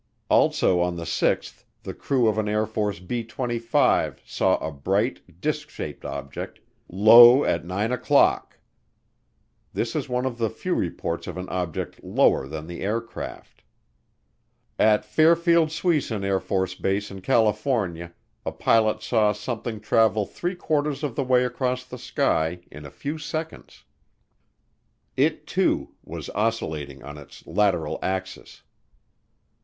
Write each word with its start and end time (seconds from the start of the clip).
Also 0.31 0.79
on 0.79 0.95
the 0.95 1.05
sixth 1.05 1.63
the 1.83 1.93
crew 1.93 2.27
of 2.27 2.39
an 2.39 2.49
Air 2.49 2.65
Force 2.65 2.97
B 2.99 3.23
25 3.23 4.19
saw 4.25 4.57
a 4.57 4.71
bright, 4.71 5.39
disk 5.39 5.69
shaped 5.69 6.03
object 6.05 6.59
"low 6.89 7.43
at 7.43 7.65
nine 7.67 7.91
o'clock." 7.91 8.57
This 9.73 9.95
is 9.95 10.09
one 10.09 10.25
of 10.25 10.39
the 10.39 10.49
few 10.49 10.73
reports 10.73 11.27
of 11.27 11.37
an 11.37 11.47
object 11.49 12.03
lower 12.03 12.47
than 12.47 12.65
the 12.65 12.81
aircraft. 12.81 13.61
At 14.79 15.05
Fairfield 15.05 15.69
Suisun 15.69 16.21
AFB 16.23 17.11
in 17.11 17.21
California 17.21 18.11
a 18.43 18.51
pilot 18.51 19.03
saw 19.03 19.31
something 19.33 19.79
travel 19.79 20.25
three 20.25 20.55
quarters 20.55 21.03
of 21.03 21.15
the 21.15 21.23
way 21.23 21.45
across 21.45 21.85
the 21.85 21.99
sky 21.99 22.61
in 22.71 22.87
a 22.87 22.89
few 22.89 23.19
seconds. 23.19 23.83
It, 25.15 25.45
too, 25.45 25.93
was 26.03 26.31
oscillating 26.31 27.03
on 27.03 27.19
its 27.19 27.45
lateral 27.45 27.99
axis. 28.01 28.63